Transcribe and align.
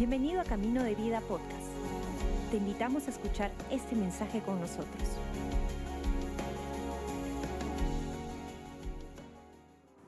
Bienvenido 0.00 0.40
a 0.40 0.44
Camino 0.44 0.82
de 0.82 0.94
Vida 0.94 1.20
Podcast. 1.20 1.68
Te 2.50 2.56
invitamos 2.56 3.06
a 3.06 3.10
escuchar 3.10 3.50
este 3.70 3.94
mensaje 3.94 4.40
con 4.40 4.58
nosotros. 4.58 5.18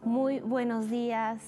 Muy 0.02 0.40
buenos 0.40 0.88
días 0.88 1.42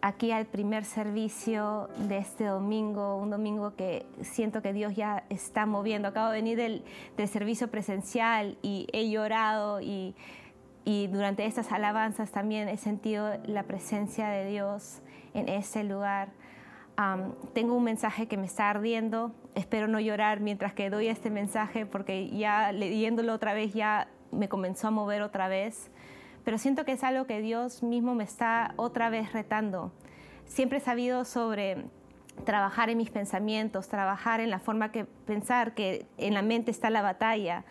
aquí 0.00 0.30
al 0.30 0.46
primer 0.46 0.84
servicio 0.84 1.88
de 2.08 2.18
este 2.18 2.44
domingo, 2.44 3.16
un 3.16 3.30
domingo 3.30 3.74
que 3.74 4.06
siento 4.20 4.62
que 4.62 4.72
Dios 4.72 4.94
ya 4.94 5.24
está 5.28 5.66
moviendo. 5.66 6.06
Acabo 6.06 6.30
de 6.30 6.36
venir 6.36 6.56
del, 6.56 6.84
servicio 7.28 7.68
presencial 7.68 8.58
y 8.62 8.86
he 8.92 9.10
llorado 9.10 9.80
y, 9.80 10.14
y 10.84 11.08
durante 11.08 11.46
estas 11.46 11.72
alabanzas 11.72 12.30
también 12.30 12.68
he 12.68 12.76
sentido 12.76 13.40
la 13.44 13.64
presencia 13.64 14.28
de 14.28 14.48
Dios 14.48 15.00
en 15.34 15.48
este 15.48 15.82
lugar. 15.82 16.28
Tengo 17.54 17.74
un 17.74 17.84
mensaje 17.84 18.26
que 18.26 18.36
me 18.36 18.46
está 18.46 18.70
ardiendo, 18.70 19.32
espero 19.54 19.86
no 19.86 20.00
llorar 20.00 20.40
mientras 20.40 20.72
que 20.72 20.90
doy 20.90 21.08
este 21.08 21.30
mensaje 21.30 21.86
porque 21.86 22.28
ya 22.30 22.72
leyéndolo 22.72 23.34
otra 23.34 23.54
vez 23.54 23.72
ya 23.72 24.08
me 24.32 24.48
comenzó 24.48 24.88
a 24.88 24.90
mover 24.90 25.22
otra 25.22 25.48
vez 25.48 25.90
pero 26.48 26.56
siento 26.56 26.86
que 26.86 26.92
es 26.92 27.04
algo 27.04 27.26
que 27.26 27.42
Dios 27.42 27.82
mismo 27.82 28.14
me 28.14 28.24
está 28.24 28.72
otra 28.76 29.10
vez 29.10 29.34
retando. 29.34 29.92
Siempre 30.46 30.78
he 30.78 30.80
sabido 30.80 31.26
sobre 31.26 31.84
trabajar 32.46 32.88
en 32.88 32.96
mis 32.96 33.10
pensamientos, 33.10 33.88
trabajar 33.88 34.40
en 34.40 34.48
la 34.48 34.58
forma 34.58 34.90
que 34.90 35.04
pensar, 35.04 35.74
que 35.74 36.06
en 36.16 36.32
la 36.32 36.40
mente 36.40 36.70
está 36.70 36.88
la 36.88 37.02
batalla, 37.02 37.66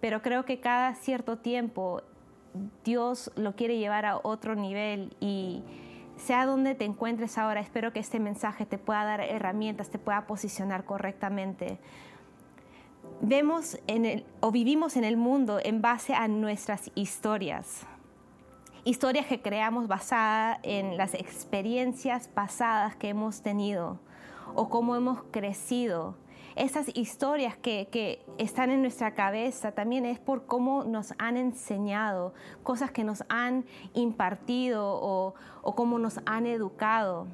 pero 0.00 0.22
creo 0.22 0.44
que 0.44 0.58
cada 0.58 0.96
cierto 0.96 1.38
tiempo 1.38 2.02
Dios 2.84 3.30
lo 3.36 3.54
quiere 3.54 3.78
llevar 3.78 4.06
a 4.06 4.16
otro 4.16 4.56
nivel 4.56 5.14
y 5.20 5.62
sea 6.20 6.46
donde 6.46 6.74
te 6.74 6.84
encuentres 6.84 7.38
ahora, 7.38 7.60
espero 7.60 7.92
que 7.92 8.00
este 8.00 8.20
mensaje 8.20 8.66
te 8.66 8.78
pueda 8.78 9.04
dar 9.04 9.20
herramientas, 9.20 9.90
te 9.90 9.98
pueda 9.98 10.26
posicionar 10.26 10.84
correctamente. 10.84 11.78
Vemos 13.20 13.78
en 13.86 14.06
el, 14.06 14.24
o 14.40 14.50
vivimos 14.50 14.96
en 14.96 15.04
el 15.04 15.16
mundo 15.16 15.58
en 15.62 15.82
base 15.82 16.14
a 16.14 16.28
nuestras 16.28 16.90
historias 16.94 17.86
historias 18.84 19.26
que 19.26 19.42
creamos 19.42 19.88
basadas 19.88 20.58
en 20.62 20.96
las 20.96 21.14
experiencias 21.14 22.28
pasadas 22.28 22.96
que 22.96 23.08
hemos 23.08 23.42
tenido 23.42 23.98
o 24.54 24.68
cómo 24.68 24.96
hemos 24.96 25.22
crecido. 25.30 26.16
Esas 26.56 26.90
historias 26.94 27.56
que, 27.56 28.24
están 28.38 28.70
en 28.70 28.82
nuestra 28.82 29.14
cabeza 29.14 29.72
también 29.72 30.04
es 30.04 30.18
por 30.18 30.46
cómo 30.46 30.84
nos 30.84 31.14
han 31.18 31.36
enseñado, 31.36 32.34
cosas 32.62 32.90
que 32.90 33.04
nos 33.04 33.24
han 33.28 33.64
impartido 33.94 34.84
o, 34.86 35.34
o 35.62 35.74
cómo 35.74 35.98
nos 35.98 36.20
han 36.26 36.46
educado. 36.46 37.26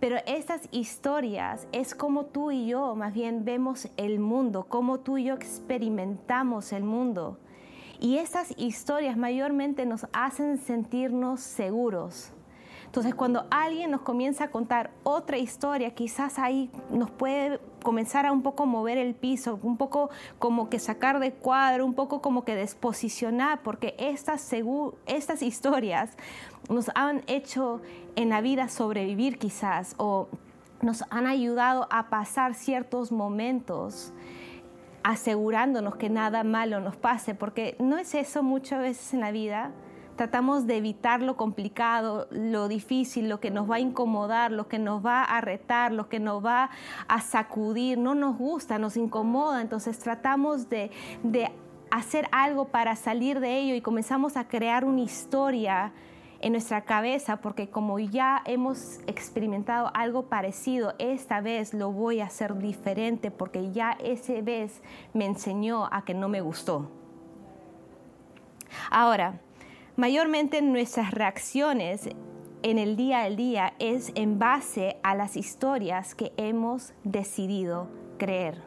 Pero 0.00 0.16
estas 0.26 0.68
historias 0.72 1.68
es 1.72 1.94
como 1.94 2.26
tú 2.26 2.50
y 2.50 2.66
yo 2.66 2.94
más 2.96 3.14
bien 3.14 3.44
vemos 3.44 3.88
el 3.96 4.18
mundo, 4.18 4.66
cómo 4.68 5.00
tú 5.00 5.16
y 5.18 5.24
yo 5.24 5.34
experimentamos 5.34 6.72
el 6.72 6.82
mundo. 6.82 7.38
Y 8.00 8.18
esas 8.18 8.52
historias 8.58 9.16
mayormente 9.16 9.86
nos 9.86 10.06
hacen 10.12 10.58
sentirnos 10.58 11.40
seguros. 11.40 12.33
Entonces, 12.94 13.16
cuando 13.16 13.44
alguien 13.50 13.90
nos 13.90 14.02
comienza 14.02 14.44
a 14.44 14.50
contar 14.52 14.92
otra 15.02 15.36
historia, 15.36 15.96
quizás 15.96 16.38
ahí 16.38 16.70
nos 16.90 17.10
puede 17.10 17.58
comenzar 17.82 18.24
a 18.24 18.30
un 18.30 18.42
poco 18.42 18.66
mover 18.66 18.98
el 18.98 19.16
piso, 19.16 19.58
un 19.64 19.76
poco 19.76 20.10
como 20.38 20.70
que 20.70 20.78
sacar 20.78 21.18
de 21.18 21.32
cuadro, 21.32 21.84
un 21.84 21.94
poco 21.94 22.22
como 22.22 22.44
que 22.44 22.54
desposicionar, 22.54 23.64
porque 23.64 23.96
estas, 23.98 24.48
estas 25.06 25.42
historias 25.42 26.12
nos 26.68 26.92
han 26.94 27.24
hecho 27.26 27.82
en 28.14 28.28
la 28.28 28.40
vida 28.40 28.68
sobrevivir 28.68 29.38
quizás 29.38 29.96
o 29.98 30.28
nos 30.80 31.02
han 31.10 31.26
ayudado 31.26 31.88
a 31.90 32.10
pasar 32.10 32.54
ciertos 32.54 33.10
momentos 33.10 34.12
asegurándonos 35.02 35.96
que 35.96 36.10
nada 36.10 36.44
malo 36.44 36.80
nos 36.80 36.94
pase, 36.94 37.34
porque 37.34 37.74
no 37.80 37.98
es 37.98 38.14
eso 38.14 38.44
muchas 38.44 38.80
veces 38.80 39.14
en 39.14 39.18
la 39.18 39.32
vida. 39.32 39.72
Tratamos 40.16 40.66
de 40.66 40.76
evitar 40.76 41.22
lo 41.22 41.36
complicado, 41.36 42.28
lo 42.30 42.68
difícil, 42.68 43.28
lo 43.28 43.40
que 43.40 43.50
nos 43.50 43.70
va 43.70 43.76
a 43.76 43.80
incomodar, 43.80 44.52
lo 44.52 44.68
que 44.68 44.78
nos 44.78 45.04
va 45.04 45.22
a 45.22 45.40
retar, 45.40 45.92
lo 45.92 46.08
que 46.08 46.20
nos 46.20 46.44
va 46.44 46.70
a 47.08 47.20
sacudir. 47.20 47.98
No 47.98 48.14
nos 48.14 48.38
gusta, 48.38 48.78
nos 48.78 48.96
incomoda. 48.96 49.60
Entonces 49.60 49.98
tratamos 49.98 50.68
de, 50.68 50.90
de 51.22 51.50
hacer 51.90 52.28
algo 52.32 52.66
para 52.66 52.96
salir 52.96 53.40
de 53.40 53.58
ello 53.58 53.74
y 53.74 53.80
comenzamos 53.80 54.36
a 54.36 54.46
crear 54.46 54.84
una 54.84 55.00
historia 55.00 55.92
en 56.40 56.52
nuestra 56.52 56.82
cabeza, 56.82 57.38
porque 57.38 57.70
como 57.70 57.98
ya 57.98 58.42
hemos 58.44 58.98
experimentado 59.06 59.90
algo 59.94 60.24
parecido, 60.24 60.94
esta 60.98 61.40
vez 61.40 61.72
lo 61.72 61.90
voy 61.90 62.20
a 62.20 62.26
hacer 62.26 62.58
diferente, 62.58 63.30
porque 63.30 63.72
ya 63.72 63.92
esa 63.92 64.34
vez 64.42 64.82
me 65.14 65.24
enseñó 65.24 65.88
a 65.90 66.04
que 66.04 66.12
no 66.12 66.28
me 66.28 66.42
gustó. 66.42 66.90
Ahora, 68.90 69.40
mayormente 69.96 70.62
nuestras 70.62 71.10
reacciones 71.10 72.08
en 72.62 72.78
el 72.78 72.96
día 72.96 73.22
a 73.22 73.30
día 73.30 73.74
es 73.78 74.10
en 74.14 74.38
base 74.38 74.96
a 75.02 75.14
las 75.14 75.36
historias 75.36 76.14
que 76.14 76.32
hemos 76.36 76.94
decidido 77.04 77.88
creer. 78.18 78.62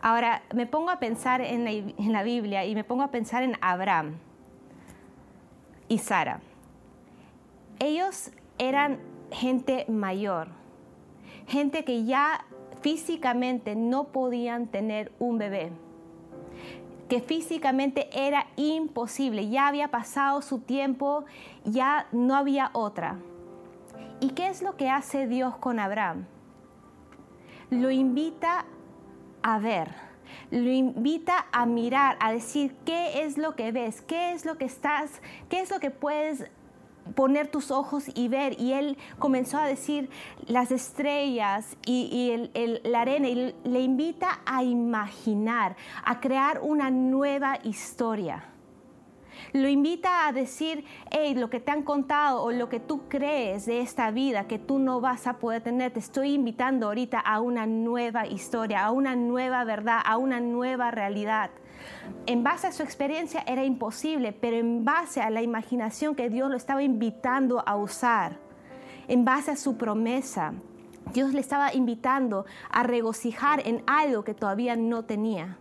Ahora, 0.00 0.42
me 0.54 0.66
pongo 0.66 0.90
a 0.90 0.98
pensar 0.98 1.40
en 1.40 1.64
la, 1.64 1.70
en 1.70 2.12
la 2.12 2.22
Biblia 2.22 2.64
y 2.64 2.74
me 2.74 2.84
pongo 2.84 3.02
a 3.02 3.10
pensar 3.10 3.42
en 3.42 3.56
Abraham 3.60 4.16
y 5.88 5.98
Sara. 5.98 6.40
Ellos 7.80 8.30
eran 8.58 8.98
gente 9.30 9.86
mayor, 9.88 10.48
gente 11.46 11.84
que 11.84 12.04
ya 12.04 12.44
físicamente 12.80 13.74
no 13.76 14.08
podían 14.08 14.66
tener 14.68 15.12
un 15.18 15.38
bebé, 15.38 15.72
que 17.08 17.20
físicamente 17.20 18.08
era 18.12 18.46
imposible, 18.56 19.48
ya 19.48 19.68
había 19.68 19.88
pasado 19.88 20.42
su 20.42 20.60
tiempo, 20.60 21.24
ya 21.64 22.06
no 22.12 22.34
había 22.34 22.70
otra. 22.72 23.18
¿Y 24.20 24.30
qué 24.30 24.48
es 24.48 24.62
lo 24.62 24.76
que 24.76 24.90
hace 24.90 25.26
Dios 25.26 25.56
con 25.56 25.78
Abraham? 25.78 26.26
Lo 27.70 27.90
invita 27.90 28.64
a 29.42 29.58
ver 29.58 30.08
lo 30.50 30.70
invita 30.70 31.46
a 31.52 31.66
mirar, 31.66 32.16
a 32.20 32.32
decir 32.32 32.74
qué 32.84 33.24
es 33.24 33.38
lo 33.38 33.54
que 33.54 33.72
ves, 33.72 34.00
qué 34.02 34.32
es 34.32 34.44
lo 34.44 34.56
que 34.56 34.64
estás, 34.64 35.20
qué 35.48 35.60
es 35.60 35.70
lo 35.70 35.80
que 35.80 35.90
puedes 35.90 36.50
poner 37.14 37.48
tus 37.48 37.70
ojos 37.70 38.04
y 38.14 38.28
ver. 38.28 38.60
Y 38.60 38.72
él 38.72 38.96
comenzó 39.18 39.58
a 39.58 39.66
decir 39.66 40.10
las 40.46 40.70
estrellas 40.70 41.76
y, 41.86 42.50
la 42.84 43.00
arena 43.02 43.28
y 43.28 43.54
le 43.64 43.80
invita 43.80 44.40
a 44.46 44.62
imaginar, 44.62 45.76
a 46.04 46.20
crear 46.20 46.60
una 46.62 46.90
nueva 46.90 47.58
historia. 47.62 48.44
Lo 49.52 49.68
invita 49.68 50.26
a 50.26 50.32
decir, 50.32 50.84
hey, 51.10 51.34
lo 51.34 51.48
que 51.48 51.60
te 51.60 51.70
han 51.70 51.82
contado 51.82 52.42
o 52.42 52.52
lo 52.52 52.68
que 52.68 52.80
tú 52.80 53.08
crees 53.08 53.66
de 53.66 53.80
esta 53.80 54.10
vida 54.10 54.46
que 54.46 54.58
tú 54.58 54.78
no 54.78 55.00
vas 55.00 55.26
a 55.26 55.38
poder 55.38 55.62
tener, 55.62 55.92
te 55.92 56.00
estoy 56.00 56.34
invitando 56.34 56.86
ahorita 56.86 57.20
a 57.20 57.40
una 57.40 57.66
nueva 57.66 58.26
historia, 58.26 58.84
a 58.84 58.90
una 58.90 59.16
nueva 59.16 59.64
verdad, 59.64 60.00
a 60.04 60.16
una 60.16 60.40
nueva 60.40 60.90
realidad. 60.90 61.50
En 62.26 62.42
base 62.42 62.66
a 62.66 62.72
su 62.72 62.82
experiencia 62.82 63.42
era 63.46 63.64
imposible, 63.64 64.32
pero 64.32 64.56
en 64.56 64.84
base 64.84 65.20
a 65.20 65.30
la 65.30 65.42
imaginación 65.42 66.14
que 66.14 66.28
Dios 66.28 66.50
lo 66.50 66.56
estaba 66.56 66.82
invitando 66.82 67.62
a 67.66 67.76
usar, 67.76 68.38
en 69.08 69.24
base 69.24 69.50
a 69.50 69.56
su 69.56 69.76
promesa, 69.76 70.52
Dios 71.12 71.32
le 71.32 71.40
estaba 71.40 71.72
invitando 71.72 72.44
a 72.70 72.82
regocijar 72.82 73.66
en 73.66 73.82
algo 73.86 74.24
que 74.24 74.34
todavía 74.34 74.76
no 74.76 75.04
tenía. 75.04 75.58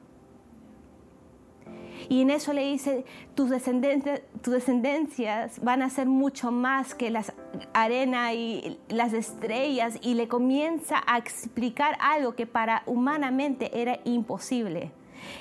Y 2.10 2.22
en 2.22 2.30
eso 2.30 2.54
le 2.54 2.66
dice, 2.66 3.06
tus, 3.36 3.50
descendencias, 3.50 4.22
tus 4.42 4.54
descendencias 4.54 5.60
van 5.62 5.82
a 5.82 5.90
ser 5.90 6.08
mucho 6.08 6.52
más 6.52 6.96
que 6.96 7.10
las 7.10 7.34
arena 7.74 8.34
y 8.34 8.80
las 8.88 9.13
estrellas. 9.13 9.98
Y 10.01 10.13
le 10.13 10.28
comienza 10.28 11.04
a 11.06 11.18
explicar 11.18 11.98
algo 12.00 12.36
que 12.36 12.46
para 12.46 12.84
humanamente 12.86 13.81
era 13.81 14.00
imposible. 14.06 14.92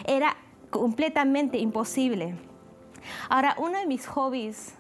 Era 0.06 0.37
completamente 0.70 1.58
imposible. 1.58 2.34
Ahora, 3.28 3.54
uno 3.58 3.78
de 3.78 3.86
mis 3.86 4.06
hobbies 4.06 4.74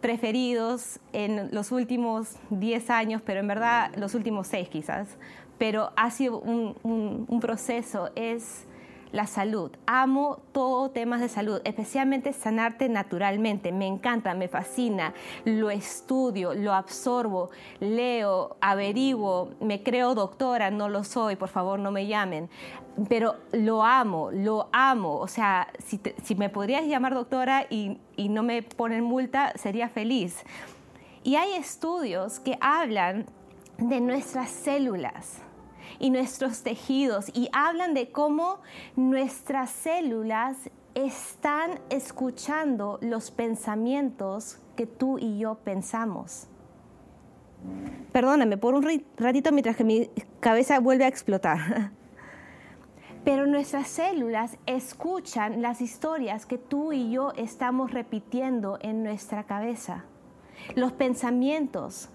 preferidos 0.00 0.98
en 1.12 1.54
los 1.54 1.70
últimos 1.70 2.36
10 2.50 2.90
años, 2.90 3.22
pero 3.24 3.40
en 3.40 3.48
verdad 3.48 3.92
los 3.96 4.14
últimos 4.14 4.48
6 4.48 4.68
quizás, 4.68 5.16
pero 5.58 5.92
ha 5.96 6.10
sido 6.10 6.40
un, 6.40 6.74
un 6.82 7.40
proceso, 7.40 8.10
es 8.16 8.66
la 9.12 9.26
salud. 9.26 9.70
Amo 9.86 10.38
todo 10.52 10.90
temas 10.90 11.20
de 11.20 11.28
salud, 11.28 11.60
especialmente 11.64 12.32
sanarte 12.32 12.88
naturalmente. 12.88 13.70
Me 13.70 13.86
encanta, 13.86 14.34
me 14.34 14.48
fascina. 14.48 15.14
Lo 15.44 15.70
estudio, 15.70 16.54
lo 16.54 16.72
absorbo, 16.72 17.50
leo, 17.78 18.56
averiguo, 18.60 19.50
me 19.60 19.82
creo 19.82 20.14
doctora, 20.14 20.70
no 20.70 20.88
lo 20.88 21.04
soy, 21.04 21.36
por 21.36 21.48
favor 21.48 21.78
no 21.78 21.92
me 21.92 22.06
llamen. 22.06 22.48
Pero 23.08 23.36
lo 23.52 23.84
amo, 23.84 24.30
lo 24.32 24.68
amo. 24.72 25.16
O 25.18 25.28
sea, 25.28 25.68
si, 25.78 26.00
me 26.34 26.48
podrías 26.48 26.84
llamar 26.86 27.14
doctora 27.14 27.66
y 27.70 27.98
no 28.28 28.42
me 28.42 28.62
ponen 28.62 29.04
multa, 29.04 29.52
sería 29.56 29.88
feliz. 29.88 30.42
Y 31.22 31.36
hay 31.36 31.52
estudios 31.52 32.40
que 32.40 32.58
hablan 32.60 33.26
de 33.78 34.00
nuestras 34.00 34.50
células 34.50 35.40
y 36.02 36.10
nuestros 36.10 36.62
tejidos 36.62 37.30
y 37.32 37.48
hablan 37.52 37.94
de 37.94 38.10
cómo 38.10 38.60
nuestras 38.96 39.70
células 39.70 40.56
están 40.94 41.78
escuchando 41.90 42.98
los 43.00 43.30
pensamientos 43.30 44.58
que 44.76 44.86
tú 44.86 45.18
y 45.18 45.38
yo 45.38 45.54
pensamos. 45.54 46.48
Perdóname 48.10 48.58
por 48.58 48.74
un 48.74 49.04
ratito 49.16 49.52
mientras 49.52 49.76
que 49.76 49.84
mi 49.84 50.10
cabeza 50.40 50.80
vuelve 50.80 51.04
a 51.04 51.08
explotar. 51.08 51.92
Pero 53.24 53.46
nuestras 53.46 53.86
células 53.86 54.58
escuchan 54.66 55.62
las 55.62 55.80
historias 55.80 56.46
que 56.46 56.58
tú 56.58 56.92
y 56.92 57.12
yo 57.12 57.32
estamos 57.36 57.92
repitiendo 57.92 58.78
en 58.82 59.04
nuestra 59.04 59.44
cabeza. 59.44 60.04
Los 60.74 60.92
pensamientos. 60.92 62.10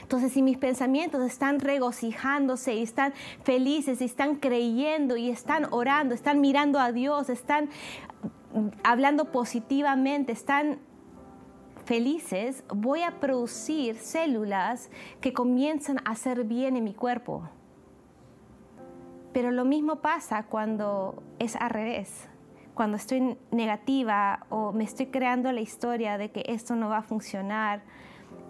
Entonces, 0.00 0.32
si 0.32 0.42
mis 0.42 0.58
pensamientos 0.58 1.22
están 1.22 1.60
regocijándose 1.60 2.74
y 2.74 2.82
están 2.82 3.12
felices 3.42 4.00
y 4.00 4.04
están 4.04 4.36
creyendo 4.36 5.16
y 5.16 5.30
están 5.30 5.66
orando, 5.70 6.14
están 6.14 6.40
mirando 6.40 6.78
a 6.78 6.92
Dios, 6.92 7.28
están 7.28 7.68
hablando 8.82 9.30
positivamente, 9.30 10.32
están 10.32 10.78
felices, 11.84 12.64
voy 12.68 13.02
a 13.02 13.20
producir 13.20 13.96
células 13.96 14.90
que 15.20 15.32
comienzan 15.32 15.98
a 16.04 16.12
hacer 16.12 16.44
bien 16.44 16.76
en 16.76 16.84
mi 16.84 16.94
cuerpo. 16.94 17.48
Pero 19.32 19.50
lo 19.50 19.64
mismo 19.64 19.96
pasa 19.96 20.44
cuando 20.44 21.22
es 21.38 21.56
al 21.56 21.70
revés. 21.70 22.28
Cuando 22.74 22.96
estoy 22.96 23.36
negativa 23.50 24.46
o 24.48 24.72
me 24.72 24.84
estoy 24.84 25.06
creando 25.06 25.50
la 25.52 25.60
historia 25.60 26.18
de 26.18 26.30
que 26.30 26.44
esto 26.46 26.74
no 26.76 26.88
va 26.88 26.98
a 26.98 27.02
funcionar, 27.02 27.82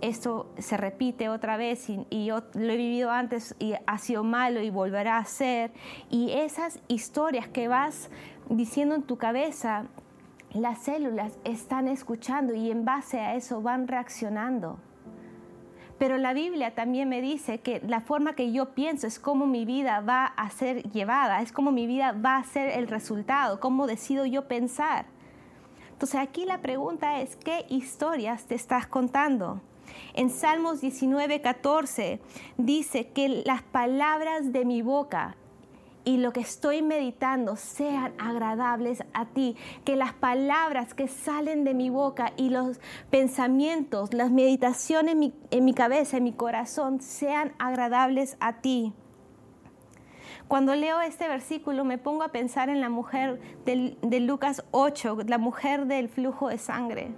esto 0.01 0.53
se 0.59 0.77
repite 0.77 1.29
otra 1.29 1.57
vez 1.57 1.89
y, 1.89 2.25
yo 2.25 2.43
lo 2.55 2.73
he 2.73 2.77
vivido 2.77 3.11
antes 3.11 3.55
y 3.59 3.75
ha 3.87 3.99
sido 3.99 4.25
malo 4.25 4.61
y 4.61 4.71
volverá 4.71 5.19
a 5.19 5.25
ser. 5.25 5.73
Y 6.11 6.33
esas 6.33 6.81
historias 6.89 7.49
que 7.49 7.69
vas 7.69 8.11
diciendo 8.49 8.95
en 8.95 9.03
tu 9.03 9.17
cabeza 9.17 9.87
las 10.53 10.79
células 10.79 11.39
están 11.43 11.89
escuchando 11.89 12.55
y 12.55 12.71
en 12.71 12.85
base 12.85 13.19
a 13.21 13.35
eso 13.35 13.61
van 13.61 13.89
reaccionando. 13.89 14.79
Pero 15.99 16.19
la 16.19 16.33
Biblia 16.33 16.75
también 16.75 17.09
me 17.09 17.21
dice 17.21 17.59
que 17.59 17.81
la 17.87 18.01
forma 18.01 18.35
que 18.35 18.53
yo 18.53 18.75
pienso 18.75 19.07
es 19.07 19.19
cómo 19.19 19.47
mi 19.47 19.65
vida 19.65 20.01
va 20.01 20.27
a 20.27 20.51
ser 20.51 20.83
llevada, 20.91 21.41
es 21.41 21.53
cómo 21.53 21.73
mi 21.73 21.87
vida 21.87 22.13
va 22.13 22.37
a 22.37 22.45
ser 22.45 22.71
el 22.79 22.89
resultado, 22.89 23.61
cómo 23.61 23.87
decido 23.87 24.27
yo 24.27 24.47
pensar. 24.47 25.07
Entonces 25.93 26.21
aquí 26.21 26.45
la 26.45 26.61
pregunta 26.61 27.21
es, 27.21 27.37
¿qué 27.37 27.67
historias 27.69 28.47
te 28.47 28.55
estás 28.55 28.87
contando? 28.87 29.61
En 30.15 30.31
Salmos 30.31 30.81
19, 30.81 31.41
14 31.41 32.21
dice 32.57 33.09
que 33.09 33.43
las 33.45 33.63
palabras 33.63 34.53
de 34.53 34.65
mi 34.65 34.83
boca 34.83 35.37
y 36.05 36.19
lo 36.19 36.33
que 36.33 36.41
estoy 36.41 36.83
meditando 36.83 37.57
sean 37.57 38.13
agradables 38.19 39.03
a 39.15 39.27
ti, 39.27 39.57
que 39.85 39.97
las 39.97 40.13
palabras 40.13 40.95
que 40.95 41.09
salen 41.09 41.65
de 41.65 41.75
mi 41.75 41.91
boca 41.91 42.33
y 42.37 42.51
los 42.51 42.79
pensamientos, 43.11 44.13
las 44.13 44.31
meditaciones 44.31 45.13
en 45.13 45.19
mi, 45.19 45.35
en 45.51 45.65
mi 45.65 45.73
cabeza, 45.73 46.19
en 46.19 46.25
mi 46.25 46.33
corazón, 46.33 47.01
sean 47.01 47.55
agradables 47.59 48.37
a 48.41 48.61
ti. 48.61 48.93
Cuando 50.47 50.75
leo 50.75 51.01
este 51.01 51.27
versículo 51.27 51.85
me 51.85 51.97
pongo 51.97 52.23
a 52.23 52.29
pensar 52.29 52.69
en 52.69 52.83
la 52.83 52.91
mujer 52.91 53.41
de, 53.65 53.97
de 54.03 54.21
Lucas 54.21 54.63
8, 54.73 55.19
la 55.27 55.39
mujer 55.39 55.87
del 55.87 56.11
flujo 56.11 56.49
de 56.49 56.59
sangre. 56.59 57.13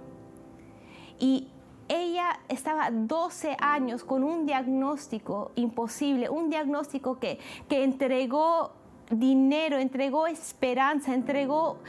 Y 1.19 1.49
ella 1.89 2.39
estaba 2.49 2.89
12 2.91 3.57
años 3.59 4.03
con 4.03 4.23
un 4.23 4.45
diagnóstico 4.45 5.51
imposible, 5.55 6.29
un 6.29 6.49
diagnóstico 6.49 7.19
que, 7.19 7.39
que 7.69 7.83
entregó 7.83 8.71
dinero, 9.09 9.77
entregó 9.77 10.27
esperanza, 10.27 11.13
entregó 11.13 11.79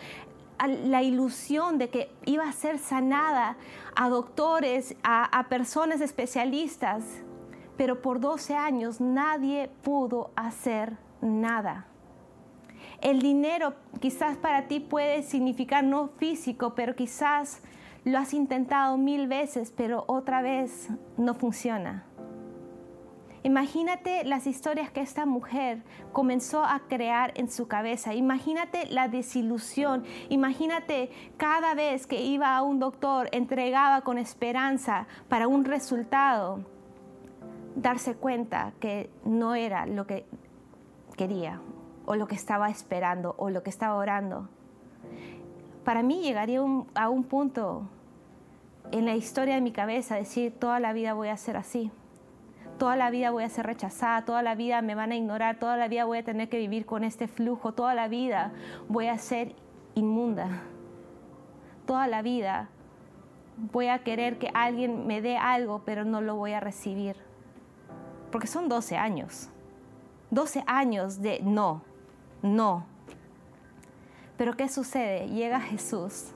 la 0.67 1.03
ilusión 1.03 1.79
de 1.79 1.89
que 1.89 2.11
iba 2.25 2.49
a 2.49 2.53
ser 2.53 2.79
sanada 2.79 3.57
a 3.95 4.09
doctores, 4.09 4.97
a, 5.03 5.47
personas 5.49 6.01
especialistas, 6.01 7.05
pero 7.77 8.03
por 8.03 8.21
12 8.21 8.55
años 8.55 9.01
nadie 9.01 9.71
pudo 9.83 10.31
hacer 10.35 10.97
nada. 11.21 11.87
El 13.01 13.21
dinero 13.21 13.75
quizás 14.01 14.37
para 14.37 14.67
ti 14.67 14.81
puede 14.81 15.23
significar 15.23 15.85
no 15.85 16.09
físico, 16.19 16.75
pero 16.75 16.97
quizás 16.97 17.63
lo 18.05 18.19
has 18.19 18.35
intentado 18.35 18.97
mil 18.97 19.29
veces, 19.29 19.73
pero 19.77 20.05
otra 20.07 20.43
vez 20.43 20.89
no 21.17 21.35
funciona. 21.35 22.05
Imagínate 23.45 24.25
las 24.25 24.47
historias 24.47 24.91
que 24.91 25.01
esta 25.01 25.25
mujer 25.25 25.83
comenzó 26.13 26.65
a 26.65 26.81
crear 26.89 27.33
en 27.37 27.51
su 27.51 27.69
cabeza. 27.69 28.13
Imagínate 28.13 28.87
la 28.91 29.09
desilusión. 29.09 30.05
Imagínate 30.29 31.11
cada 31.37 31.75
vez 31.75 32.07
que 32.07 32.23
iba 32.23 32.57
a 32.57 32.63
un 32.63 32.81
doctor, 32.81 33.29
entregaba 33.33 34.01
con 34.01 34.19
esperanza 34.19 35.07
para 35.29 35.47
un 35.47 35.65
resultado, 35.65 36.65
darse 37.77 38.17
cuenta 38.17 38.73
que 38.81 39.09
no 39.25 39.55
era 39.55 39.87
lo 39.87 40.07
que 40.07 40.27
quería 41.17 41.61
o 42.07 42.17
lo 42.17 42.27
que 42.27 42.35
estaba 42.35 42.71
esperando 42.71 43.35
o 43.39 43.51
lo 43.51 43.63
que 43.63 43.71
estaba 43.71 43.95
orando. 43.95 44.49
Para 45.89 46.03
mí 46.03 46.21
llegaría 46.21 46.61
a 46.97 47.09
un 47.09 47.25
punto 47.25 47.89
en 48.93 49.07
la 49.07 49.17
historia 49.17 49.55
de 49.55 49.63
mi 49.63 49.73
cabeza 49.73 50.17
decir, 50.17 50.53
toda 50.53 50.81
la 50.81 50.93
vida 50.93 51.15
voy 51.15 51.29
a 51.29 51.37
ser 51.39 51.57
así. 51.57 51.91
Toda 52.77 52.95
la 52.95 53.09
vida 53.09 53.31
voy 53.31 53.45
a 53.45 53.49
ser 53.49 53.65
rechazada, 53.65 54.27
toda 54.27 54.43
la 54.43 54.55
vida 54.55 54.83
me 54.83 54.95
van 54.95 55.13
a 55.13 55.17
ignorar, 55.17 55.59
toda 55.59 55.79
la 55.79 55.89
vida 55.89 56.05
voy 56.05 56.19
a 56.19 56.25
tener 56.25 56.51
que 56.51 56.59
vivir 56.59 56.85
con 56.85 57.05
este 57.05 57.27
flujo, 57.27 57.73
toda 57.73 57.95
la 57.95 58.07
vida 58.07 58.53
voy 58.87 59.07
a 59.07 59.17
ser 59.17 59.55
inmunda, 59.95 60.61
toda 61.87 62.07
la 62.07 62.21
vida 62.21 62.69
voy 63.57 63.87
a 63.87 64.01
querer 64.01 64.37
que 64.39 64.51
alguien 64.53 65.07
me 65.07 65.23
dé 65.23 65.39
algo, 65.39 65.85
pero 65.87 66.05
no 66.05 66.21
lo 66.21 66.37
voy 66.37 66.53
a 66.53 66.61
recibir. 66.61 67.17
Porque 68.31 68.47
son 68.47 68.69
12 68.69 68.99
años, 68.99 69.49
12 70.33 70.65
años 70.67 71.23
de 71.23 71.41
no, 71.43 71.81
no. 72.43 72.98
Pero 74.39 74.57
¿qué 74.57 74.69
sucede? 74.69 75.29
Llega 75.29 75.61
Jesús 75.61 76.33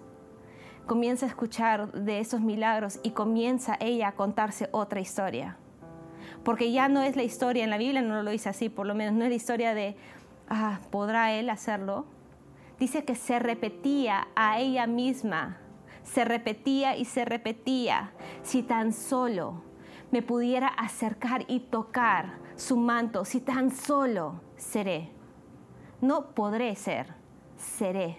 comienza 0.87 1.27
a 1.27 1.29
escuchar 1.29 1.93
de 1.93 2.19
esos 2.19 2.41
milagros 2.41 2.99
y 3.05 3.13
comienza 3.13 3.79
ella 3.81 4.09
a 4.09 4.13
contarse 4.13 4.69
otra 4.73 5.01
historia 5.01 5.57
porque 6.45 6.73
ya 6.73 6.89
no 6.89 7.03
es 7.03 7.17
la 7.17 7.23
historia, 7.23 7.65
en 7.65 7.71
la 7.71 7.79
Biblia 7.79 8.03
no 8.03 8.23
lo 8.23 8.31
dice 8.31 8.49
así, 8.49 8.69
por 8.69 8.87
lo 8.87 8.95
menos 8.95 9.15
no 9.15 9.25
es 9.25 9.31
la 9.31 9.37
historia 9.37 9.75
de, 9.75 9.97
ah, 10.49 10.81
¿podrá 10.91 11.33
él 11.33 11.51
hacerlo? 11.51 12.07
Dice 12.79 13.05
que 13.05 13.15
se 13.15 13.39
repetía 13.39 14.29
a 14.35 14.59
ella 14.59 14.87
misma, 14.87 15.59
se 16.03 16.25
repetía 16.25 16.97
y 16.97 17.05
se 17.05 17.25
repetía, 17.25 18.13
si 18.43 18.63
tan 18.63 18.93
solo 18.93 19.63
me 20.11 20.23
pudiera 20.23 20.67
acercar 20.67 21.45
y 21.49 21.61
tocar 21.61 22.39
su 22.57 22.77
manto, 22.77 23.25
si 23.25 23.41
tan 23.41 23.71
solo 23.71 24.41
seré. 24.57 25.11
No 26.01 26.35
podré 26.35 26.75
ser, 26.75 27.15
seré. 27.63 28.19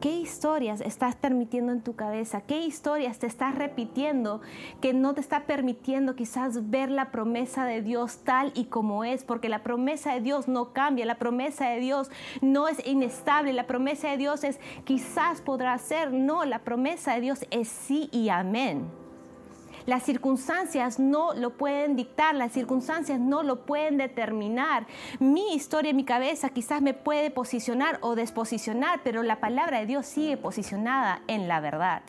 ¿Qué 0.00 0.16
historias 0.16 0.80
estás 0.80 1.16
permitiendo 1.16 1.72
en 1.72 1.82
tu 1.82 1.96
cabeza? 1.96 2.42
¿Qué 2.42 2.64
historias 2.64 3.18
te 3.18 3.26
estás 3.26 3.56
repitiendo 3.56 4.40
que 4.80 4.94
no 4.94 5.12
te 5.12 5.20
está 5.20 5.44
permitiendo 5.44 6.14
quizás 6.14 6.70
ver 6.70 6.88
la 6.88 7.10
promesa 7.10 7.64
de 7.64 7.82
Dios 7.82 8.18
tal 8.18 8.52
y 8.54 8.66
como 8.66 9.02
es? 9.02 9.24
Porque 9.24 9.48
la 9.48 9.64
promesa 9.64 10.14
de 10.14 10.20
Dios 10.20 10.46
no 10.46 10.72
cambia, 10.72 11.04
la 11.04 11.18
promesa 11.18 11.68
de 11.70 11.80
Dios 11.80 12.12
no 12.42 12.68
es 12.68 12.86
inestable, 12.86 13.52
la 13.52 13.66
promesa 13.66 14.08
de 14.08 14.18
Dios 14.18 14.44
es 14.44 14.60
quizás 14.84 15.40
podrá 15.40 15.76
ser, 15.78 16.12
no, 16.12 16.44
la 16.44 16.60
promesa 16.60 17.14
de 17.14 17.20
Dios 17.20 17.44
es 17.50 17.66
sí 17.66 18.08
y 18.12 18.28
amén. 18.28 18.86
Las 19.88 20.02
circunstancias 20.02 20.98
no 20.98 21.32
lo 21.32 21.56
pueden 21.56 21.96
dictar, 21.96 22.34
las 22.34 22.52
circunstancias 22.52 23.18
no 23.18 23.42
lo 23.42 23.64
pueden 23.64 23.96
determinar. 23.96 24.86
Mi 25.18 25.54
historia 25.54 25.92
en 25.92 25.96
mi 25.96 26.04
cabeza 26.04 26.50
quizás 26.50 26.82
me 26.82 26.92
puede 26.92 27.30
posicionar 27.30 27.96
o 28.02 28.14
desposicionar, 28.14 29.00
pero 29.02 29.22
la 29.22 29.40
palabra 29.40 29.78
de 29.80 29.86
Dios 29.86 30.04
sigue 30.04 30.36
posicionada 30.36 31.22
en 31.26 31.48
la 31.48 31.60
verdad 31.60 32.02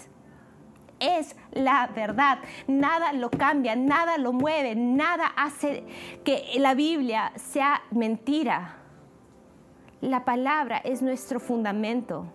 es 1.00 1.38
la 1.54 1.90
verdad. 1.96 2.40
Nada 2.68 3.14
lo 3.14 3.30
cambia, 3.30 3.74
nada 3.78 4.18
lo 4.18 4.34
mueve, 4.34 4.76
nada 4.76 5.28
hace 5.38 5.86
que 6.26 6.44
la 6.58 6.74
Biblia 6.74 7.32
sea 7.38 7.84
mentira. 7.92 8.76
La 10.02 10.26
palabra 10.26 10.80
es 10.80 11.02
nuestro 11.02 11.40
fundamento. 11.40 12.26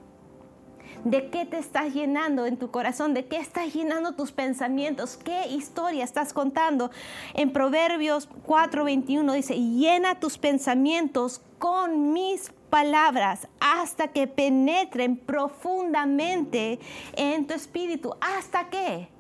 ¿De 1.05 1.31
qué 1.31 1.45
te 1.45 1.59
estás 1.59 1.93
llenando 1.93 2.47
en 2.47 2.57
tu 2.57 2.71
corazón? 2.71 3.15
¿De 3.15 3.27
qué 3.27 3.37
estás 3.37 3.75
llenando 3.75 4.13
tus 4.13 4.33
pensamientos? 4.33 5.17
¿Qué 5.17 5.49
historia 5.49 6.05
estás 6.05 6.33
contando? 6.33 6.91
En 7.35 7.53
Proverbios 7.53 8.29
4:21 8.47 9.33
dice, 9.35 9.55
llena 9.55 10.21
tus 10.21 10.39
pensamientos 10.39 11.43
con 11.59 12.13
mis 12.13 12.53
palabras 12.71 13.49
hasta 13.61 14.09
que 14.09 14.27
penetren 14.27 15.17
profundamente 15.17 16.81
en 17.17 17.47
tu 17.47 17.55
espíritu. 17.55 18.15
¿Hasta 18.21 18.69
qué? 18.69 19.14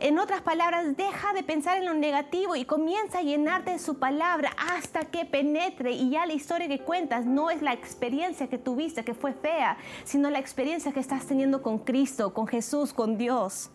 En 0.00 0.20
otras 0.20 0.42
palabras, 0.42 0.96
deja 0.96 1.32
de 1.32 1.42
pensar 1.42 1.78
en 1.78 1.84
lo 1.84 1.92
negativo 1.92 2.54
y 2.54 2.64
comienza 2.64 3.18
a 3.18 3.22
llenarte 3.22 3.72
de 3.72 3.78
su 3.80 3.98
palabra 3.98 4.52
hasta 4.56 5.06
que 5.06 5.24
penetre. 5.24 5.90
Y 5.90 6.10
ya 6.10 6.24
la 6.24 6.34
historia 6.34 6.68
que 6.68 6.78
cuentas 6.78 7.26
no 7.26 7.50
es 7.50 7.62
la 7.62 7.72
experiencia 7.72 8.46
que 8.46 8.58
tuviste, 8.58 9.04
que 9.04 9.14
fue 9.14 9.32
fea, 9.32 9.76
sino 10.04 10.30
la 10.30 10.38
experiencia 10.38 10.92
que 10.92 11.00
estás 11.00 11.26
teniendo 11.26 11.62
con 11.62 11.78
Cristo, 11.78 12.32
con 12.32 12.46
Jesús, 12.46 12.92
con 12.92 13.18
Dios. 13.18 13.70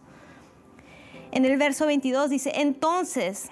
En 1.32 1.44
el 1.44 1.58
verso 1.58 1.88
22 1.88 2.30
dice, 2.30 2.54
entonces, 2.56 3.50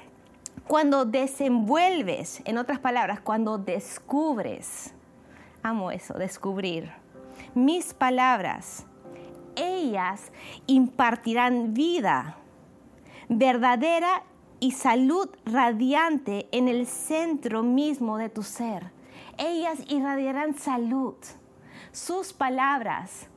cuando 0.65 1.03
desenvuelves, 1.03 2.41
en 2.45 2.57
otras 2.57 2.79
palabras, 2.79 3.19
cuando 3.19 3.57
descubres, 3.57 4.93
amo 5.61 5.91
eso, 5.91 6.13
descubrir, 6.13 6.89
mis 7.53 7.93
palabras, 7.93 8.85
ellas 9.57 10.31
impartirán 10.67 11.73
vida 11.73 12.37
verdadera 13.31 14.23
y 14.59 14.71
salud 14.71 15.29
radiante 15.45 16.47
en 16.51 16.67
el 16.67 16.85
centro 16.85 17.63
mismo 17.63 18.17
de 18.17 18.29
tu 18.29 18.43
ser. 18.43 18.91
Ellas 19.37 19.79
irradiarán 19.87 20.53
salud. 20.53 21.15
Sus 21.93 22.33
palabras, 22.33 23.27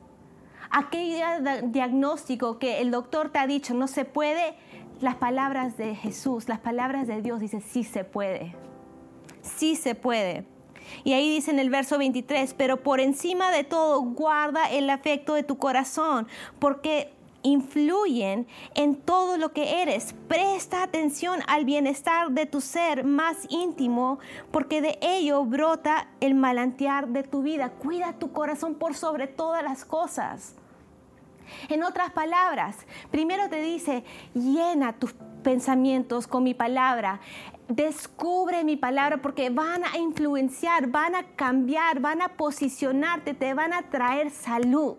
aquel 0.71 1.73
diagnóstico 1.73 2.59
que 2.59 2.81
el 2.81 2.91
doctor 2.91 3.31
te 3.31 3.39
ha 3.39 3.47
dicho 3.47 3.73
no 3.73 3.87
se 3.87 4.05
puede, 4.05 4.57
las 5.01 5.15
palabras 5.15 5.77
de 5.77 5.95
Jesús, 5.95 6.49
las 6.49 6.59
palabras 6.59 7.07
de 7.07 7.23
Dios 7.23 7.41
dice 7.41 7.61
sí 7.61 7.85
se 7.85 8.05
puede. 8.05 8.55
Sí 9.43 9.77
se 9.77 9.95
puede. 9.95 10.45
Y 11.05 11.13
ahí 11.13 11.31
dice 11.31 11.53
en 11.53 11.61
el 11.61 11.71
verso 11.71 11.99
23, 11.99 12.53
pero 12.55 12.83
por 12.83 12.99
encima 13.01 13.51
de 13.53 13.63
todo 13.63 14.01
guarda 14.01 14.71
el 14.71 14.91
afecto 14.91 15.35
de 15.35 15.45
tu 15.45 15.57
corazón, 15.57 16.27
porque 16.59 17.13
influyen 17.45 18.49
en 18.75 18.97
todo 18.97 19.37
lo 19.39 19.53
que 19.53 19.83
eres. 19.83 20.15
Presta 20.27 20.83
atención 20.83 21.41
al 21.47 21.65
bienestar 21.65 22.33
de 22.33 22.47
tu 22.47 22.61
ser 22.61 23.05
más 23.05 23.47
íntimo, 23.49 24.19
porque 24.51 24.81
de 24.81 24.99
ello 25.01 25.45
brota 25.45 26.09
el 26.21 26.35
malantear 26.35 27.09
de 27.09 27.23
tu 27.23 27.43
vida. 27.43 27.71
Cuida 27.71 28.15
tu 28.15 28.33
corazón 28.33 28.75
por 28.75 28.97
sobre 28.97 29.29
todas 29.29 29.63
las 29.63 29.85
cosas. 29.85 30.57
En 31.69 31.85
otras 31.85 32.11
palabras, 32.11 32.77
primero 33.11 33.49
te 33.51 33.61
dice, 33.61 34.03
llena 34.33 34.95
tus 34.95 35.15
pensamientos 35.43 36.27
con 36.27 36.43
mi 36.43 36.55
palabra. 36.55 37.21
Descubre 37.69 38.65
mi 38.65 38.77
palabra 38.77 39.19
porque 39.19 39.51
van 39.51 39.85
a 39.85 39.99
influenciar, 39.99 40.89
van 40.89 41.15
a 41.15 41.23
cambiar, 41.37 42.01
van 42.01 42.23
a 42.23 42.31
posicionarte, 42.31 43.35
te 43.35 43.53
van 43.53 43.75
a 43.75 43.83
traer 43.91 44.31
salud 44.31 44.97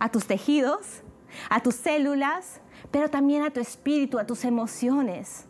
a 0.00 0.08
tus 0.08 0.26
tejidos, 0.26 1.02
a 1.48 1.60
tus 1.60 1.76
células, 1.76 2.60
pero 2.90 3.08
también 3.08 3.44
a 3.44 3.50
tu 3.50 3.60
espíritu, 3.60 4.18
a 4.18 4.26
tus 4.26 4.44
emociones. 4.44 5.46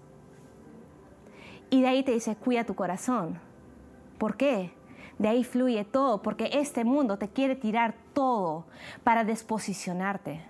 Y 1.71 1.80
de 1.80 1.88
ahí 1.88 2.02
te 2.02 2.12
dice, 2.12 2.37
cuida 2.37 2.64
tu 2.64 2.75
corazón. 2.75 3.38
¿Por 4.19 4.37
qué? 4.37 4.73
De 5.19 5.28
ahí 5.28 5.45
fluye 5.45 5.85
todo, 5.85 6.21
porque 6.21 6.50
este 6.52 6.85
mundo 6.85 7.16
te 7.16 7.28
quiere 7.28 7.54
tirar 7.54 7.95
todo 8.12 8.66
para 9.04 9.25
desposicionarte. 9.25 10.40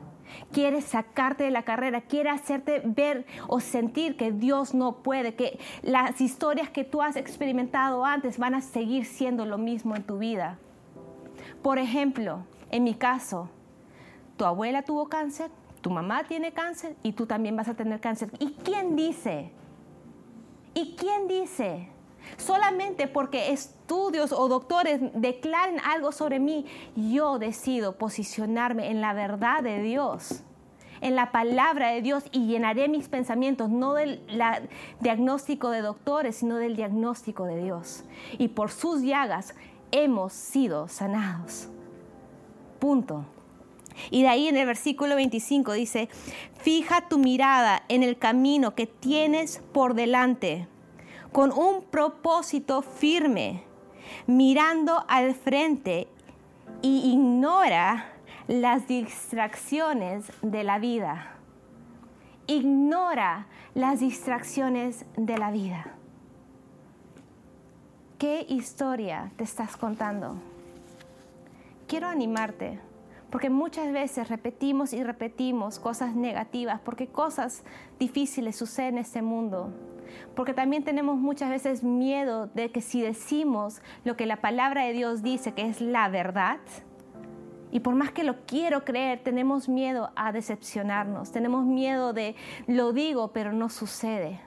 Quiere 0.53 0.81
sacarte 0.81 1.45
de 1.45 1.51
la 1.51 1.65
carrera, 1.65 2.01
quiere 2.03 2.31
hacerte 2.31 2.81
ver 2.85 3.27
o 3.49 3.61
sentir 3.61 4.17
que 4.17 4.33
Dios 4.33 4.75
no 4.75 5.03
puede, 5.03 5.35
que 5.35 5.59
las 5.83 6.21
historias 6.21 6.71
que 6.71 6.85
tú 6.85 7.03
has 7.03 7.17
experimentado 7.17 8.05
antes 8.05 8.39
van 8.39 8.55
a 8.55 8.61
seguir 8.61 9.05
siendo 9.05 9.45
lo 9.45 9.59
mismo 9.59 9.97
en 9.97 10.05
tu 10.05 10.19
vida. 10.19 10.59
Por 11.63 11.79
ejemplo, 11.79 12.45
en 12.71 12.85
mi 12.85 12.95
caso, 12.95 13.51
tu 14.41 14.47
abuela 14.47 14.81
tuvo 14.81 15.07
cáncer, 15.11 15.51
tu 15.83 15.91
mamá 15.91 16.25
tiene 16.25 16.53
cáncer 16.53 16.97
y 17.03 17.13
tú 17.13 17.27
también 17.27 17.57
vas 17.57 17.69
a 17.69 17.75
tener 17.75 18.01
cáncer. 18.01 18.31
¿Y 18.39 18.53
quién 18.65 18.97
dice? 18.97 19.53
¿Y 20.73 20.97
quién 20.97 21.29
dice? 21.29 21.91
Solamente 22.39 23.07
porque 23.07 23.53
estudios 23.53 24.33
o 24.33 24.49
doctores 24.49 24.99
declaren 25.13 25.79
algo 25.81 26.11
sobre 26.11 26.41
mí, 26.41 26.65
yo 26.97 27.39
decido 27.39 27.99
posicionarme 27.99 28.91
en 28.91 29.03
la 29.03 29.13
verdad 29.13 29.63
de 29.63 29.83
Dios, 29.83 30.43
en 31.03 31.17
la 31.17 31.33
palabra 31.33 31.91
de 31.91 32.01
Dios 32.01 32.25
y 32.33 32.47
llenaré 32.47 32.89
mis 32.89 33.11
pensamientos, 33.11 33.69
no 33.69 33.93
del 33.93 34.23
diagnóstico 35.01 35.69
de 35.69 35.83
doctores, 35.83 36.37
sino 36.37 36.57
del 36.57 36.77
diagnóstico 36.77 37.45
de 37.45 37.63
Dios. 37.63 38.05
Y 38.39 38.49
por 38.49 38.71
sus 38.71 39.03
llagas 39.03 39.55
hemos 39.91 40.33
sido 40.33 40.89
sanados. 40.89 41.69
Punto. 42.79 43.27
Y 44.11 44.23
de 44.23 44.29
ahí 44.29 44.49
en 44.49 44.57
el 44.57 44.67
versículo 44.67 45.15
25 45.17 45.73
dice, 45.73 46.09
fija 46.59 47.09
tu 47.09 47.19
mirada 47.19 47.83
en 47.89 48.03
el 48.03 48.19
camino 48.19 48.75
que 48.75 48.87
tienes 48.87 49.63
por 49.73 49.95
delante, 49.95 50.67
con 51.33 51.53
un 51.53 51.83
propósito 51.83 52.83
firme, 52.83 53.63
mirando 54.27 55.05
al 55.09 55.35
frente 55.35 56.09
y 56.83 57.13
ignora 57.13 58.13
las 58.49 58.89
distracciones 58.89 60.25
de 60.43 60.65
la 60.65 60.79
vida. 60.79 61.37
Ignora 62.47 63.47
las 63.75 64.01
distracciones 64.01 65.05
de 65.17 65.39
la 65.39 65.51
vida. 65.51 65.95
¿Qué 68.19 68.45
historia 68.49 69.31
te 69.37 69.45
estás 69.45 69.77
contando? 69.77 70.35
Quiero 71.87 72.09
animarte 72.09 72.81
porque 73.31 73.51
muchas 73.51 73.93
veces 73.93 74.29
repetimos 74.29 74.93
y 74.93 75.03
repetimos 75.03 75.79
cosas 75.79 76.15
negativas, 76.15 76.81
porque 76.81 77.09
cosas 77.09 77.65
difíciles 77.99 78.57
suceden 78.57 78.95
en 78.95 78.99
este 78.99 79.23
mundo. 79.23 79.73
Porque 80.35 80.55
también 80.55 80.83
tenemos 80.83 81.17
muchas 81.17 81.51
veces 81.51 81.85
miedo 81.85 82.49
de 82.49 82.73
que 82.73 82.81
si 82.81 83.01
decimos 83.01 83.81
lo 84.05 84.17
que 84.17 84.27
la 84.27 84.41
palabra 84.41 84.85
de 84.85 84.93
Dios 84.93 85.23
dice, 85.23 85.53
que 85.53 85.63
es 85.63 85.81
la 85.81 86.09
verdad, 86.09 86.59
y 87.73 87.81
por 87.81 87.95
más 87.95 88.11
que 88.11 88.25
lo 88.25 88.45
quiero 88.47 88.85
creer, 88.85 89.23
tenemos 89.23 89.69
miedo 89.69 90.11
a 90.17 90.33
decepcionarnos, 90.33 91.31
tenemos 91.31 91.65
miedo 91.65 92.13
de 92.13 92.35
lo 92.67 92.93
digo, 92.93 93.29
pero 93.33 93.53
no 93.53 93.69
sucede. 93.69 94.41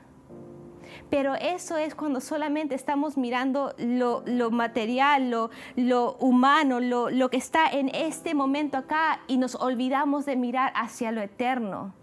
Pero 1.14 1.36
eso 1.36 1.78
es 1.78 1.94
cuando 1.94 2.20
solamente 2.20 2.74
estamos 2.74 3.20
mirando 3.20 3.76
lo, 3.78 4.24
material, 4.50 5.30
lo, 5.76 6.14
humano, 6.16 6.80
lo, 6.80 7.30
que 7.30 7.38
está 7.38 7.70
en 7.70 7.90
este 7.94 8.34
momento 8.34 8.80
acá 8.80 9.20
y 9.28 9.38
nos 9.38 9.54
olvidamos 9.54 10.26
de 10.26 10.36
mirar 10.36 10.74
hacia 10.76 11.12
lo 11.12 11.22
eterno. 11.22 11.94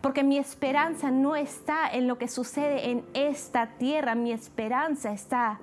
Porque 0.00 0.24
mi 0.24 0.38
esperanza 0.38 1.10
no 1.10 1.36
está 1.36 1.90
en 1.92 2.08
lo 2.08 2.16
que 2.16 2.28
sucede 2.28 2.90
en 2.90 3.04
esta 3.12 3.76
tierra, 3.76 4.14
mi 4.14 4.32
esperanza 4.32 5.12
está 5.12 5.60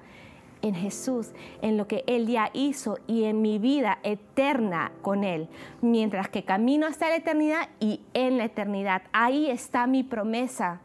en 0.61 0.75
Jesús, 0.75 1.31
en 1.63 1.75
lo 1.75 1.87
que 1.87 2.03
Él 2.05 2.27
ya 2.27 2.51
hizo 2.53 2.99
y 3.07 3.23
en 3.23 3.41
mi 3.41 3.57
vida 3.57 3.97
eterna 4.03 4.91
con 5.01 5.23
Él, 5.23 5.49
mientras 5.81 6.29
que 6.29 6.45
camino 6.45 6.85
hasta 6.85 7.09
la 7.09 7.15
eternidad 7.15 7.69
y 7.79 8.01
en 8.13 8.37
la 8.37 8.45
eternidad. 8.45 9.01
Ahí 9.11 9.49
está 9.49 9.87
mi 9.87 10.03
promesa 10.03 10.81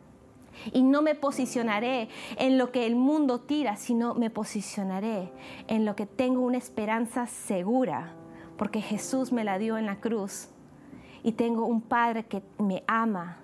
y 0.73 0.83
no 0.83 1.03
me 1.03 1.15
posicionaré 1.15 2.09
en 2.37 2.59
lo 2.59 2.73
que 2.73 2.87
el 2.87 2.97
mundo 2.97 3.41
tira, 3.41 3.77
sino 3.77 4.15
me 4.15 4.31
posicionaré 4.31 5.33
en 5.67 5.85
lo 5.85 5.97
que 5.97 6.07
tengo 6.07 6.41
una 6.41 6.59
esperanza 6.59 7.27
segura, 7.27 8.15
porque 8.57 8.81
Jesús 8.81 9.33
me 9.33 9.45
la 9.45 9.59
dio 9.59 9.79
en 9.79 9.87
la 9.87 10.00
cruz 10.00 10.49
y 11.23 11.33
tengo 11.33 11.67
un 11.67 11.81
Padre 11.81 12.25
que 12.25 12.43
me 12.59 12.85
ama. 12.87 13.38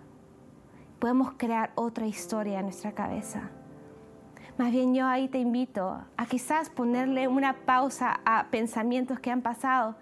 Podemos 0.99 1.33
crear 1.37 1.73
otra 1.75 2.07
historia 2.07 2.61
en 2.61 2.67
nuestra 2.67 2.93
cabeza. 2.93 3.51
Más 4.57 4.71
bien 4.71 4.95
yo 4.95 5.07
ahí 5.07 5.29
te 5.29 5.39
invito 5.39 6.01
a 6.17 6.27
quizás 6.27 6.71
ponerle 6.71 7.27
una 7.27 7.65
pausa 7.67 8.21
a 8.25 8.47
pensamientos 8.51 9.19
que 9.19 9.31
han 9.31 9.43
pasado 9.43 9.97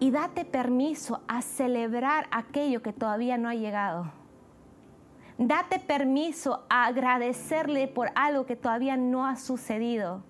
y 0.00 0.10
date 0.10 0.44
permiso 0.44 1.20
a 1.28 1.42
celebrar 1.42 2.26
aquello 2.30 2.82
que 2.82 2.94
todavía 2.94 3.36
no 3.36 3.48
ha 3.48 3.54
llegado 3.54 4.21
Date 5.38 5.78
permiso 5.78 6.64
a 6.68 6.86
agradecerle 6.86 7.88
por 7.88 8.10
algo 8.14 8.46
que 8.46 8.56
todavía 8.56 8.96
no 8.96 9.26
ha 9.26 9.36
sucedido. 9.36 10.22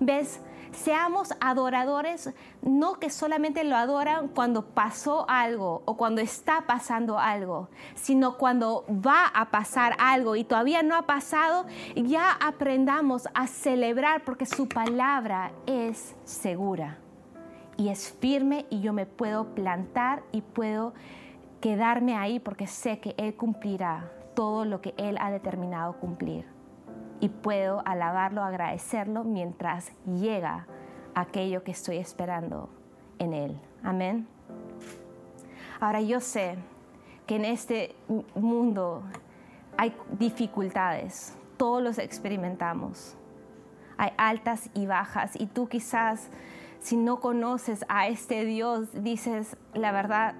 ¿Ves? 0.00 0.40
Seamos 0.72 1.32
adoradores, 1.40 2.30
no 2.60 2.98
que 3.00 3.08
solamente 3.08 3.64
lo 3.64 3.74
adoran 3.74 4.28
cuando 4.28 4.66
pasó 4.66 5.24
algo 5.28 5.82
o 5.86 5.96
cuando 5.96 6.20
está 6.20 6.66
pasando 6.66 7.18
algo, 7.18 7.68
sino 7.94 8.36
cuando 8.36 8.84
va 8.88 9.26
a 9.26 9.50
pasar 9.50 9.96
algo 9.98 10.36
y 10.36 10.44
todavía 10.44 10.82
no 10.82 10.94
ha 10.94 11.02
pasado, 11.02 11.64
ya 11.96 12.32
aprendamos 12.32 13.28
a 13.32 13.46
celebrar 13.46 14.24
porque 14.24 14.44
su 14.44 14.68
palabra 14.68 15.52
es 15.66 16.14
segura 16.24 16.98
y 17.78 17.88
es 17.88 18.12
firme 18.20 18.66
y 18.68 18.80
yo 18.80 18.92
me 18.92 19.06
puedo 19.06 19.54
plantar 19.54 20.22
y 20.32 20.42
puedo 20.42 20.92
quedarme 21.62 22.14
ahí 22.14 22.40
porque 22.40 22.66
sé 22.66 23.00
que 23.00 23.14
Él 23.16 23.34
cumplirá 23.34 24.10
todo 24.38 24.64
lo 24.64 24.80
que 24.80 24.94
Él 24.98 25.18
ha 25.20 25.32
determinado 25.32 25.94
cumplir. 25.94 26.46
Y 27.18 27.28
puedo 27.28 27.82
alabarlo, 27.84 28.44
agradecerlo 28.44 29.24
mientras 29.24 29.90
llega 30.06 30.68
aquello 31.12 31.64
que 31.64 31.72
estoy 31.72 31.96
esperando 31.96 32.70
en 33.18 33.34
Él. 33.34 33.60
Amén. 33.82 34.28
Ahora 35.80 36.00
yo 36.02 36.20
sé 36.20 36.56
que 37.26 37.34
en 37.34 37.46
este 37.46 37.96
mundo 38.36 39.02
hay 39.76 39.92
dificultades, 40.20 41.36
todos 41.56 41.82
los 41.82 41.98
experimentamos. 41.98 43.16
Hay 43.96 44.12
altas 44.16 44.70
y 44.72 44.86
bajas 44.86 45.32
y 45.34 45.46
tú 45.46 45.68
quizás 45.68 46.30
si 46.78 46.96
no 46.96 47.18
conoces 47.18 47.84
a 47.88 48.06
este 48.06 48.44
Dios 48.44 49.02
dices, 49.02 49.56
la 49.74 49.90
verdad, 49.90 50.36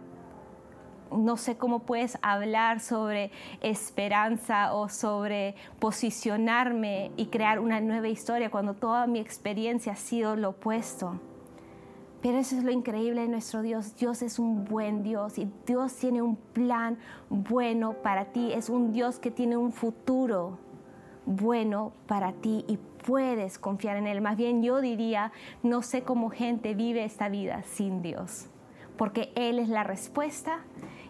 no 1.10 1.36
sé 1.36 1.56
cómo 1.56 1.80
puedes 1.80 2.18
hablar 2.22 2.80
sobre 2.80 3.30
esperanza 3.60 4.74
o 4.74 4.88
sobre 4.88 5.54
posicionarme 5.78 7.10
y 7.16 7.26
crear 7.26 7.60
una 7.60 7.80
nueva 7.80 8.08
historia 8.08 8.50
cuando 8.50 8.74
toda 8.74 9.06
mi 9.06 9.18
experiencia 9.18 9.92
ha 9.92 9.96
sido 9.96 10.36
lo 10.36 10.50
opuesto. 10.50 11.20
Pero 12.20 12.38
eso 12.38 12.56
es 12.56 12.64
lo 12.64 12.72
increíble 12.72 13.20
de 13.20 13.28
nuestro 13.28 13.62
Dios. 13.62 13.94
Dios 13.96 14.22
es 14.22 14.38
un 14.38 14.64
buen 14.64 15.02
Dios 15.04 15.38
y 15.38 15.48
Dios 15.66 15.94
tiene 15.94 16.20
un 16.20 16.34
plan 16.34 16.98
bueno 17.30 17.92
para 18.02 18.26
ti. 18.26 18.52
Es 18.52 18.68
un 18.68 18.92
Dios 18.92 19.20
que 19.20 19.30
tiene 19.30 19.56
un 19.56 19.70
futuro 19.70 20.58
bueno 21.26 21.92
para 22.06 22.32
ti 22.32 22.64
y 22.66 22.78
puedes 23.06 23.58
confiar 23.58 23.96
en 23.96 24.06
Él. 24.06 24.20
Más 24.20 24.36
bien 24.36 24.62
yo 24.62 24.80
diría, 24.80 25.30
no 25.62 25.82
sé 25.82 26.02
cómo 26.02 26.30
gente 26.30 26.74
vive 26.74 27.04
esta 27.04 27.28
vida 27.28 27.62
sin 27.62 28.02
Dios, 28.02 28.46
porque 28.96 29.32
Él 29.36 29.58
es 29.58 29.68
la 29.68 29.84
respuesta 29.84 30.60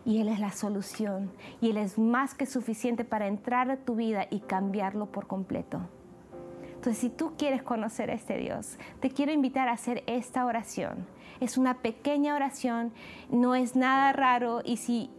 y 0.09 0.23
Él 0.23 0.29
es 0.29 0.41
la 0.41 0.53
solución 0.53 1.31
y 1.61 1.69
Él 1.69 1.77
es 1.77 1.99
más 1.99 2.33
que 2.33 2.47
suficiente 2.47 3.05
para 3.05 3.27
entrar 3.27 3.71
a 3.71 3.77
tu 3.77 3.95
vida 3.95 4.27
y 4.31 4.41
cambiarlo 4.41 5.13
por 5.13 5.27
completo. 5.27 5.83
Entonces, 6.63 6.97
si 6.97 7.11
tú 7.11 7.35
quieres 7.37 7.63
conocer 7.63 8.09
a 8.09 8.15
este 8.15 8.39
Dios, 8.39 8.79
te 9.01 9.11
quiero 9.11 9.33
invitar 9.33 9.69
a 9.69 9.73
hacer 9.73 10.03
esta 10.07 10.47
oración. 10.47 11.07
Es 11.41 11.59
una 11.59 11.83
pequeña 11.83 12.35
oración, 12.35 12.91
no 13.29 13.55
es 13.55 13.77
nada 13.77 14.15
raro 14.15 14.63
y 14.65 14.79
si 14.79 15.11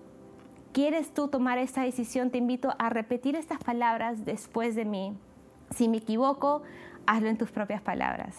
quieres 0.74 1.14
tú 1.14 1.28
tomar 1.28 1.60
esta 1.60 1.84
decisión, 1.84 2.32
te 2.32 2.40
invito 2.40 2.74
a 2.80 2.90
repetir 2.90 3.36
estas 3.36 3.60
palabras 3.64 4.26
después 4.26 4.74
de 4.74 4.86
mí. 4.86 5.16
Si 5.70 5.88
me 5.88 5.98
equivoco, 5.98 6.64
hazlo 7.06 7.30
en 7.30 7.38
tus 7.38 7.52
propias 7.52 7.84
palabras. 7.84 8.36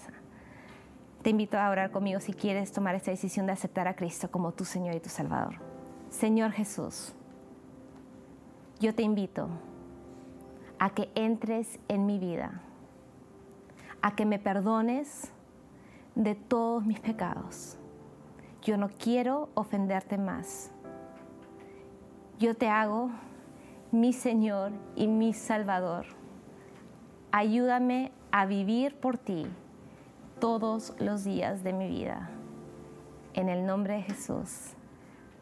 Te 1.22 1.30
invito 1.30 1.60
a 1.60 1.70
orar 1.70 1.92
conmigo 1.92 2.18
si 2.18 2.32
quieres 2.32 2.72
tomar 2.72 2.96
esta 2.96 3.12
decisión 3.12 3.46
de 3.46 3.52
aceptar 3.52 3.86
a 3.86 3.94
Cristo 3.94 4.32
como 4.32 4.50
tu 4.50 4.64
Señor 4.64 4.96
y 4.96 5.00
tu 5.00 5.10
Salvador. 5.10 5.69
Señor 6.10 6.50
Jesús, 6.50 7.14
yo 8.80 8.94
te 8.94 9.02
invito 9.02 9.48
a 10.80 10.90
que 10.90 11.10
entres 11.14 11.78
en 11.86 12.04
mi 12.04 12.18
vida, 12.18 12.60
a 14.02 14.16
que 14.16 14.26
me 14.26 14.40
perdones 14.40 15.32
de 16.16 16.34
todos 16.34 16.84
mis 16.84 16.98
pecados. 16.98 17.78
Yo 18.62 18.76
no 18.76 18.88
quiero 18.88 19.50
ofenderte 19.54 20.18
más. 20.18 20.72
Yo 22.40 22.56
te 22.56 22.68
hago 22.68 23.10
mi 23.92 24.12
Señor 24.12 24.72
y 24.96 25.06
mi 25.06 25.32
Salvador. 25.32 26.06
Ayúdame 27.30 28.10
a 28.32 28.46
vivir 28.46 28.96
por 28.96 29.16
ti 29.16 29.46
todos 30.40 30.92
los 30.98 31.22
días 31.22 31.62
de 31.62 31.72
mi 31.72 31.86
vida. 31.86 32.30
En 33.32 33.48
el 33.48 33.64
nombre 33.64 33.94
de 33.94 34.02
Jesús. 34.02 34.74